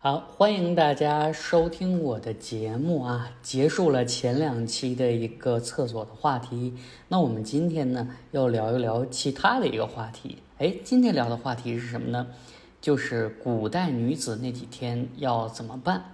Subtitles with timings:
[0.00, 3.32] 好，欢迎大家收听我的节目啊！
[3.42, 6.72] 结束了前两期的一个厕所的话题，
[7.08, 10.38] 那我们今天呢要聊一聊其他的一个话题。
[10.58, 12.28] 哎，今天聊的话题是什么呢？
[12.80, 16.04] 就是古代女子那几天要怎么办？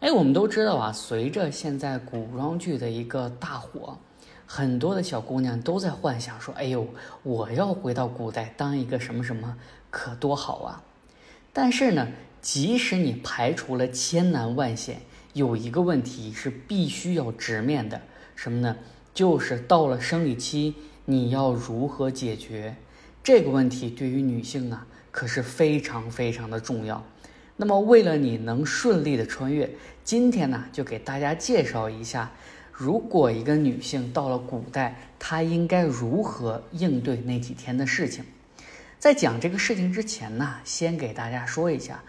[0.00, 3.96] 哎，我们都知道啊，随着现在古装剧的一个大火，
[4.44, 6.86] 很多的小姑娘都在幻想说：“哎呦，
[7.22, 9.56] 我要回到古代当一个什么什么，
[9.90, 10.82] 可多好啊！”
[11.54, 12.06] 但是呢。
[12.42, 15.00] 即使你排除了千难万险，
[15.32, 18.02] 有一个问题是必须要直面的，
[18.34, 18.76] 什么呢？
[19.14, 22.74] 就是到了生理期，你要如何解决
[23.22, 23.88] 这个问题？
[23.88, 27.06] 对于女性啊，可是非常非常的重要。
[27.56, 29.70] 那么，为了你能顺利的穿越，
[30.02, 32.32] 今天呢，就给大家介绍一下，
[32.72, 38.24] 如果一个女性到了古代，她应该如何应对那几天的事情。
[38.98, 42.02] 在讲这个事情之前呢，先给大家说一下。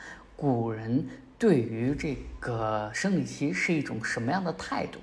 [0.43, 1.07] 古人
[1.39, 4.99] 对于这个生理期是一种什么样的态度？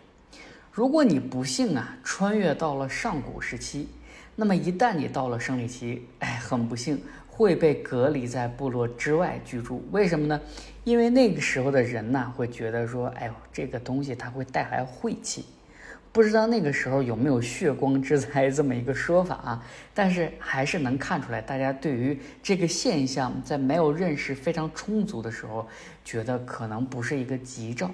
[0.70, 3.88] 如果你不幸啊穿越到了上古时期，
[4.36, 9.82] 那么一旦你到了生理期，哎，很不幸会被隔离在部落之外居住。
[9.92, 10.38] 为什么呢？
[10.84, 15.46] 因为那个时候的人呢会觉得说，哎呦，这个东西它会带来晦气。
[16.12, 19.64] 不知道那个时候有没有血光之灾这么一个说法啊？
[19.94, 25.68] 但是还是能看出来，大家对于这个现象在没有认识非常充足的时候，
[26.04, 27.90] 觉得可能不是一个吉兆。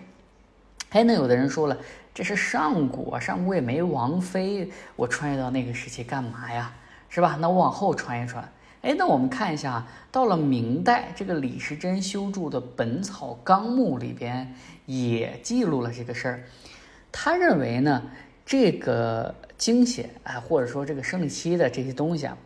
[0.91, 1.77] 哎，那有的人说了，
[2.15, 6.73] 这是上古啊，上古也没王妃，我穿越到那个时期干嘛呀？
[7.11, 7.37] 是吧？
[7.39, 8.43] 那我往后穿一穿。
[8.83, 14.55] 哎，那我们看一下，到了明代，这个李时珍修筑的《本草纲目》里边
[14.87, 16.45] 也记录了这个事儿。
[17.11, 18.03] 他认为呢，
[18.45, 22.37] 这个经血啊，或者说这个生理期的这些东西啊，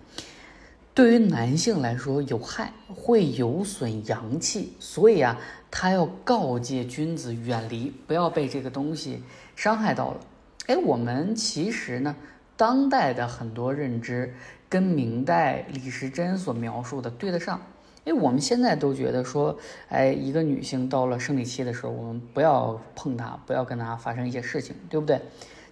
[0.94, 5.38] 对于男性来说有害，会有损阳气，所以啊，
[5.70, 9.22] 他要告诫君子远离，不要被这个东西
[9.56, 10.20] 伤害到了。
[10.66, 12.14] 哎，我们其实呢，
[12.56, 14.32] 当代的很多认知
[14.68, 17.60] 跟明代李时珍所描述的对得上。
[18.04, 19.56] 哎，我们现在都觉得说，
[19.88, 25.20] 哎，一个女性到了生理期的时候，我们不要碰她，不要跟她发生一些事情，对不对？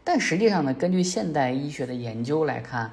[0.05, 2.91] 但实际上呢，根据现代医学的研究来看，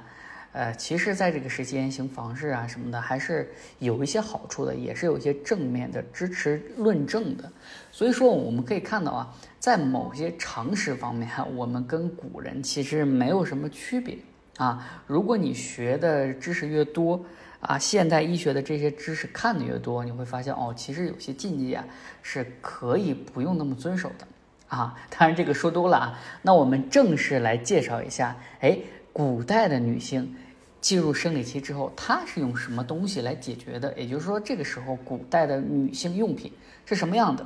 [0.54, 7.52] 呃，其实在这个时间行房事啊什么的，还是有一些好处的，也是有一些正面的支持论证的。
[7.92, 14.18] 所以说，我们可以看到啊，在某些常识方面，我们跟古人其实没有什么区别
[14.58, 15.04] 啊。
[15.08, 17.22] 如果你学的知识越多，
[17.68, 21.84] 啊，现代医学的这些知识看的越多，你会发现哦，其实有些禁忌啊
[22.22, 24.28] 是可以不用那么遵守的
[24.68, 24.96] 啊。
[25.10, 28.78] 当然这个说多了啊，那我们正式来介绍一下，哎，
[29.12, 30.36] 古代的女性
[30.80, 33.92] 进入生理期之后，她是用什么东西来解决的？
[33.98, 36.52] 也就是说，这个时候古代的女性用品
[36.86, 37.44] 是什么样的？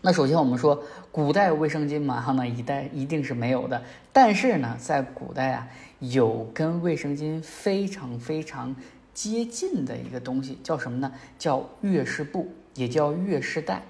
[0.00, 0.82] 那首先我们说，
[1.12, 3.80] 古代卫生巾嘛，哈，那一代一定是没有的。
[4.12, 5.68] 但是呢，在古代啊，
[6.00, 8.74] 有跟卫生巾非常非常。
[9.18, 11.12] 接近的一个东西叫什么呢？
[11.36, 12.46] 叫月事布，
[12.76, 13.82] 也叫月事带。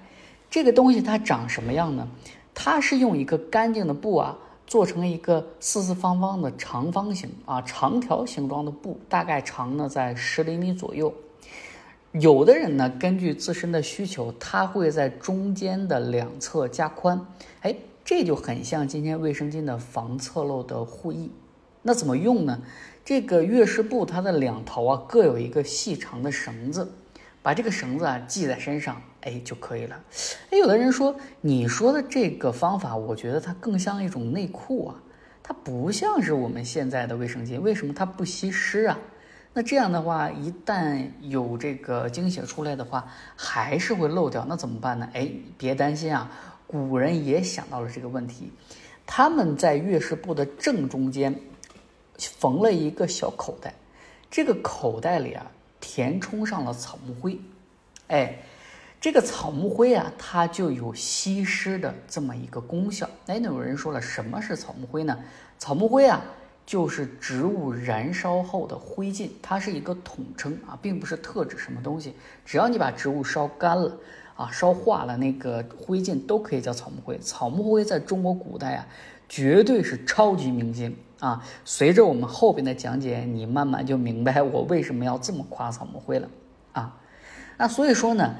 [0.49, 2.07] 这个东西它长什么样呢？
[2.51, 4.35] 它是用一个干净的布啊，
[4.65, 11.13] 做成一个四四方方的长方形啊，长条形状的布，大概长呢在十厘米左右。
[12.13, 17.23] 有的人呢，根据自身的需求，他会在中间的两侧加宽。
[17.61, 21.29] 哎，这就很像今天卫生巾的防侧漏的护翼。
[21.83, 22.59] 那怎么用呢？
[23.09, 26.87] 这个月事布它的两头啊各有一个细长的绳子，
[27.41, 29.99] 把这个绳子啊系在身上，哎就可以了。
[30.51, 34.95] 哎，有的人说你说的这个方法，我觉得它更像一种内裤啊，
[35.41, 37.59] 它不像是我们现在的卫生巾。
[37.59, 38.99] 为什么它不吸湿啊？
[39.53, 45.09] 那这样的话，一旦有这个经血出来的话，还是会漏掉，那怎么办呢？
[45.13, 45.27] 哎，
[45.57, 46.29] 别担心啊，
[46.67, 48.53] 古人也想到了这个问题，
[49.07, 51.33] 他们在月事布的正中间。
[52.19, 53.73] 缝了一个小口袋，
[54.29, 55.45] 这个口袋里啊
[55.79, 57.39] 填充上了草木灰，
[58.07, 58.37] 哎，
[58.99, 63.09] 这个草木灰啊它就有吸湿的这么一个功效。
[63.27, 65.17] 哎，那有人说了，什么是草木灰呢？
[65.57, 66.21] 草木灰啊
[66.65, 72.13] 就是植物燃烧后的灰烬，它是一个统称啊，并不是特指什么东西。
[72.45, 73.97] 只要你把植物烧干了
[74.35, 77.17] 啊，烧化了那个灰烬都可以叫草木灰。
[77.19, 78.87] 草木灰在中国古代啊
[79.27, 80.95] 绝对是超级明星。
[81.19, 86.29] 啊，随着我们后边的讲解，你慢慢就明白我为什么要这么夸草木灰了
[86.71, 86.97] 啊。
[87.57, 88.35] 那所以说呢，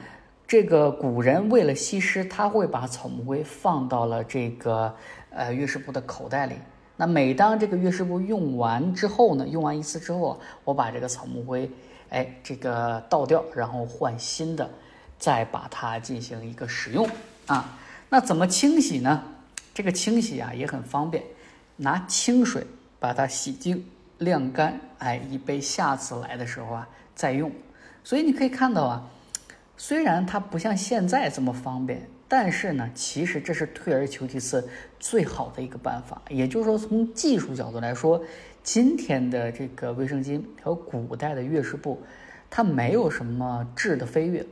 [0.48, 4.96] 这个古人为了吸湿，他会把草木灰放到了这个
[5.30, 6.56] 呃月事布的口袋里。
[6.96, 11.70] 那每当这个月事布用完之后呢，用完一次之后，我把这个草木灰
[12.10, 14.70] 哎这个倒掉，然后换新的，
[15.18, 17.08] 再把它进行一个使用
[17.48, 17.78] 啊。
[18.10, 19.24] 那怎么清洗呢？
[19.74, 21.24] 这个清洗啊也很方便，
[21.82, 22.68] 拿清水
[23.00, 23.86] 把它洗净、
[24.18, 27.50] 晾干，哎，以备下次来的时候啊再用。
[28.04, 29.10] 所以你可以看到啊，
[29.78, 34.68] 虽然它不像现在这么方便，但是呢，其实这是退而求其次
[35.00, 36.22] 最好的一个办法。
[36.30, 38.22] 也就是说，从技术角度来说，
[38.62, 42.02] 今天的这个卫生巾和古代的月事布，
[42.50, 44.46] 它没有什么质的飞跃。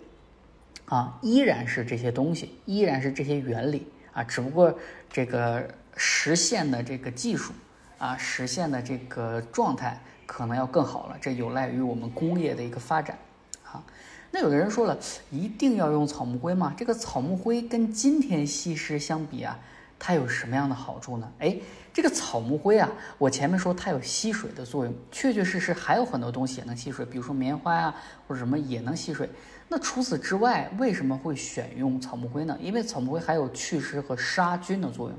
[0.86, 4.74] 啊，依然是这些东西，依然是这些原理啊，只不过
[5.10, 5.68] 这个
[5.98, 7.52] 实现的这个技术
[7.98, 11.18] 啊，实现的这个状态可能要更好了。
[11.20, 13.18] 这有赖于我们工业的一个发展
[13.64, 13.84] 啊。
[14.30, 14.98] 那有的人说了，
[15.32, 16.74] 一定要用草木灰吗？
[16.78, 19.58] 这个草木灰跟今天吸湿相比啊，
[19.98, 21.32] 它有什么样的好处呢？
[21.40, 21.58] 哎，
[21.94, 27.96] 这个草木灰啊，我前面说它有吸水的作用，确确实实还有很多东西也能吸水，比如说棉花啊
[28.28, 29.30] 或者什么也能吸水。
[29.70, 32.58] 那除此之外，为什么会选用草木灰呢？
[32.62, 35.18] 因为草木灰还有祛湿和杀菌的作用。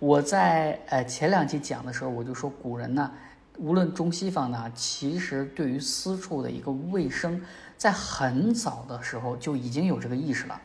[0.00, 3.12] 我在呃前两期讲的时候，我就说古人呢，
[3.58, 7.38] 无论中西方呢，其实对于私处的一个卫生，
[7.76, 10.58] 在很早的时候就已经有这个意识了。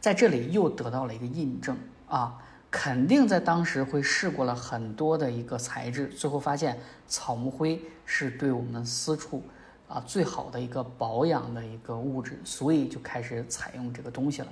[0.00, 1.74] 在这里又得到了一个印证
[2.06, 2.38] 啊，
[2.70, 6.78] 肯定在当时会试过了很多的一个材质，最后发现
[7.08, 9.42] 草木灰是对我们私处。
[9.86, 14.48] 啊，最好的一个保养的一个物质，所以就开始采用这个东西了。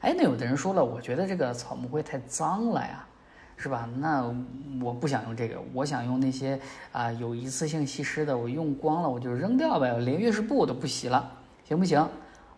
[0.00, 3.04] 哎，那有的人说了，我觉得这个草木灰太脏了呀，
[3.60, 3.86] 是吧？
[3.98, 4.24] 那
[4.82, 6.58] 我不想用这个，我想用那些
[6.92, 11.30] 啊有一次性吸湿的，我用光了我就扔掉呗，我连月事布我都不洗了，
[11.68, 12.08] 行不行？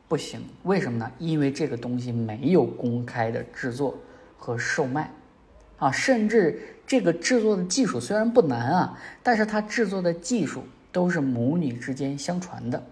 [0.06, 1.10] 不行，为什么呢？
[1.19, 3.99] 因为这个东西没有公开的制作
[4.38, 5.10] 和售卖，
[5.78, 10.62] 啊，甚至这个制作的技术虽然不难啊，但是它制作的技术。
[10.94, 12.84] 都是母女之间相传的，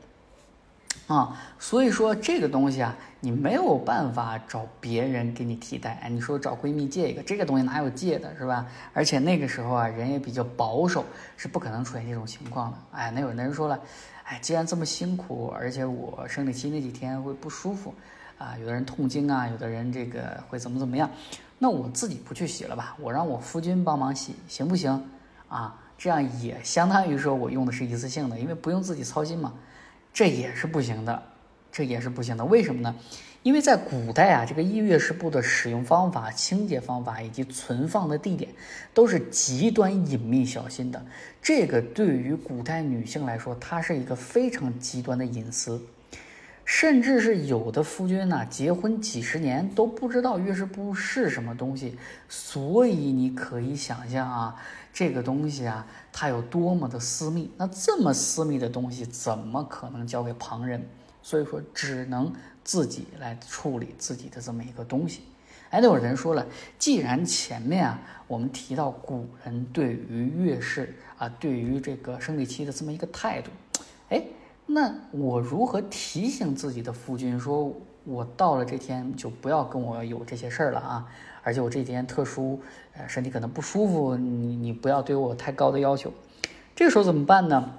[1.11, 5.99] 啊，所以说这个东西啊，你没有办法找别人给你替代。
[6.05, 8.65] 哎，你说找闺蜜借一个，这个东西哪有借的，是吧？
[8.93, 11.05] 而且那个时候啊，人也比较保守，
[11.37, 12.79] 是不可能出现这种情况的。
[12.93, 13.77] 哎，那有的人说了，
[14.23, 17.93] 哎，既然这么辛苦，而且我生理期那几天会不舒服，
[18.39, 21.11] 啊，有的人痛经啊，有的人这个会怎么怎么样，
[21.59, 25.05] 那我自己不去洗了吧，我让我夫君帮忙洗，行不行？
[25.49, 25.75] 啊？
[25.99, 29.53] 这样也相当于说我用的是一次性的，因为不用自己操心嘛，
[30.13, 31.23] 这也是不行的，
[31.71, 32.45] 这也是不行的。
[32.45, 32.95] 为什么呢？
[33.43, 38.51] 因为在古代啊，这个月事布的使用方法、清洁方法以及存放的地点
[38.93, 41.03] 都是极端隐秘小心的。
[41.41, 45.81] 这个对于古代女性来说，它是一个非常极端的隐私，
[46.67, 51.97] 甚至是有的夫君呢，结婚几十年都不知道月事布是什么东西。
[52.29, 54.63] 所以你可以想象啊。
[54.93, 57.51] 这个东西啊，它有多么的私密？
[57.57, 60.85] 那这么私密的东西，怎么可能交给旁人？
[61.23, 62.33] 所以说，只能
[62.65, 65.21] 自己来处理自己的这么一个东西。
[65.71, 66.45] 哎，那有人说了，
[66.79, 73.51] 既然前面啊，我们提到古人对于月事啊，对于这个生理期的这么一个态度，
[74.09, 74.25] 哎，
[74.67, 77.73] 那我如何提醒自己的夫君，说
[78.05, 81.07] 我到了这天就不要跟我有这些事儿了啊？
[81.43, 82.61] 而且我这几天特殊，
[82.95, 86.13] 呃，身体可能不舒服，你你不要对我太高的要求。
[86.75, 87.73] 这个时候怎么办呢？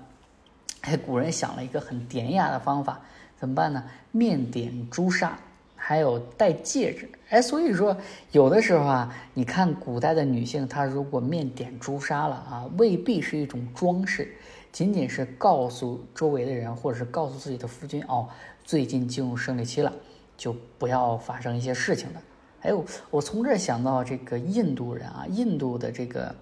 [0.82, 3.00] 哎，古人想了一个很典雅的方法，
[3.40, 3.84] 怎么办呢？
[4.12, 5.38] 面点朱砂，
[5.76, 7.10] 还有戴戒指。
[7.30, 7.96] 哎，所以说
[8.32, 14.34] 有的时候啊，你看古代的女性，她如果面点朱砂了啊，未必是一种装饰，
[14.72, 18.28] 仅仅是告诉周围的人，或者是告诉自己的夫君哦，
[18.64, 19.94] 最近进入生理期了，
[20.36, 22.22] 就不要发生一些事情了。
[22.62, 26.36] 还有，我从这儿想到这个印度人啊，印度的这个，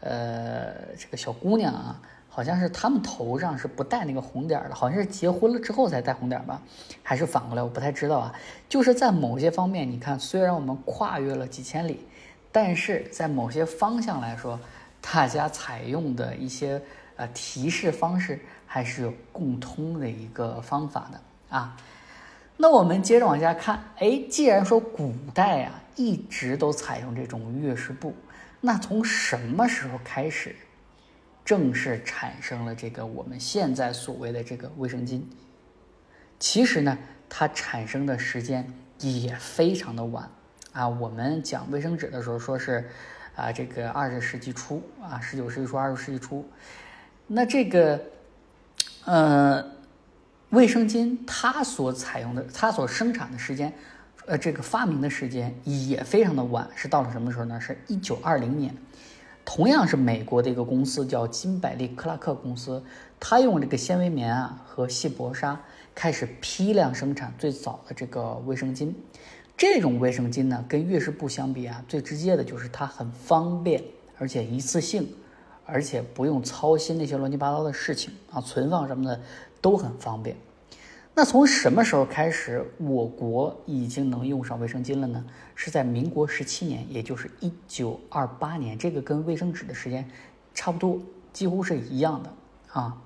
[0.00, 6.60] 呃，这个小姑娘啊，好像是他们头上是不戴那个红点的，好像是结婚了之后才戴红点吧，
[7.00, 8.34] 还是反过来，我不太知道啊。
[8.68, 12.04] 就是在某些方面，你看，虽然我们跨越了几千里，
[12.50, 14.58] 但是在某些方向来说，
[15.00, 16.82] 大家采用的一些
[17.14, 21.76] 呃提示方式还是有共通的一个方法的啊。
[22.56, 28.14] 那我们接着往下看，哎，既然说古代啊一直都采用这种月事布，
[28.60, 30.54] 那从什么时候开始
[31.44, 35.22] 正式产生了这个我们现在所谓的这个卫生巾？
[36.38, 36.96] 其实呢，
[37.28, 40.30] 它产生的时间也非常的晚
[40.72, 40.88] 啊。
[40.88, 42.88] 我们讲卫生纸的时候说是
[43.34, 46.48] 啊，这个二十世纪初啊，十九世纪初、二十世纪初，
[47.26, 48.00] 那这个，
[49.04, 49.81] 呃。
[50.52, 53.72] 卫生巾它所采用的，它所生产的时间，
[54.26, 57.58] 呃，这个发明的时间也非常的晚，是到了什么时候呢？
[57.58, 58.74] 是一九二零年，
[59.46, 62.84] 同样是美国的一个公司叫金百利克拉克公司，
[63.18, 65.58] 它用这个纤维棉啊和细薄纱
[65.94, 68.92] 开始批量生产最早的这个卫生巾。
[69.56, 73.82] 这种卫生巾呢，跟月事布相比啊，最直接的就是它很方便，
[74.18, 75.08] 而且一次性，
[75.64, 79.18] 而且不用操心那些乱七八糟的事情啊，存放什么的
[79.62, 80.36] 都很方便。
[81.14, 85.24] 那从什么时候开始，我国已经能用上卫生巾了呢？
[85.54, 88.76] 是在民国十七年，也就是一九二八年。
[88.76, 90.08] 这个跟卫生纸的时间
[90.54, 90.98] 差不多，
[91.32, 92.30] 几乎是一样的
[92.72, 92.96] 啊。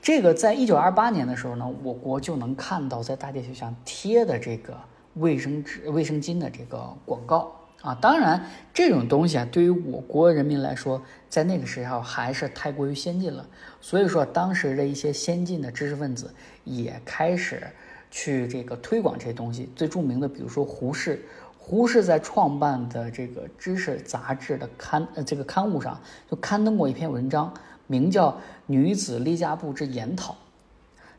[0.00, 4.74] 这个在一九二八年的时候呢，我国就能看到在大街小巷贴的这个
[5.14, 7.52] 卫生纸、卫生巾的这个广告
[7.82, 7.94] 啊。
[8.00, 13.46] 当然，这种东西啊，对于我国人民来说，在那个时候还是太过于先进了。
[13.80, 16.32] 所以说，当时的一些先进的知识分子。
[16.68, 17.62] 也开始
[18.10, 19.70] 去这个推广这些东西。
[19.76, 21.24] 最著名的，比如说胡适，
[21.56, 27.54] 胡适在创办的这个知识杂志的刊呃这个刊物上，就刊登过一篇文章，
[27.86, 28.30] 名叫
[28.66, 30.32] 《女子例家部之研讨》。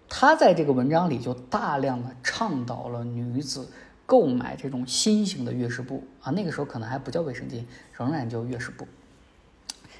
[0.09, 3.69] 他在这个文章里就大量的倡导了女子
[4.07, 7.63] 购买这种新型的月事布啊，那个时候可能还不叫卫生巾，
[7.95, 8.87] 仍然叫月事布。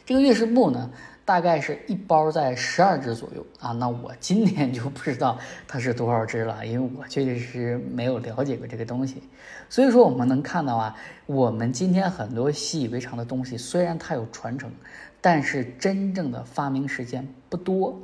[0.03, 0.89] 这个月事布呢？
[1.25, 5.37] 大概是一包在十二支左右啊，那我今天就不知道
[5.67, 9.21] 它是多少支了，因为我确确实实没有了解过这个东西。
[9.67, 10.95] 所以说我们能看到啊，
[11.25, 14.71] 我们今天很多习以为常的东西，虽然它有传承，
[15.19, 17.99] 但是真正的发明时间不多。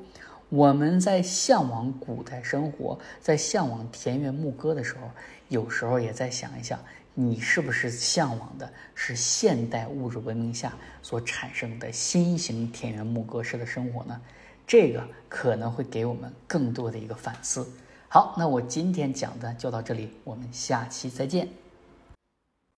[0.54, 5.10] 我们在向往古代生活，在向往田园牧歌的时候，
[5.50, 6.80] 有时候也在想一想。
[7.16, 14.22] 你是不是向往的是现代物质文明下所产生的新型田园牧歌式的生活呢？
[14.68, 17.68] 这个可能会给我们更多的一个反思。
[18.08, 21.48] 好，那我今天讲的就到这里，我们下期再见。